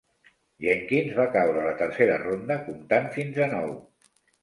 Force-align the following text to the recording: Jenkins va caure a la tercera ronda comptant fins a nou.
Jenkins 0.65 1.13
va 1.19 1.27
caure 1.37 1.63
a 1.65 1.67
la 1.69 1.75
tercera 1.83 2.17
ronda 2.25 2.61
comptant 2.67 3.11
fins 3.19 3.43
a 3.49 3.53
nou. 3.57 3.75